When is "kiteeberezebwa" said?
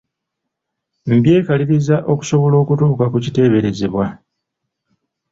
3.25-4.05